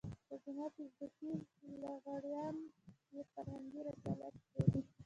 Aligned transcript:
خو 0.25 0.33
زموږ 0.43 0.69
فېسبوکي 0.97 1.31
لغړيان 1.83 2.57
يې 3.15 3.23
فرهنګي 3.31 3.81
رسالت 3.87 4.35
بولي. 4.51 4.81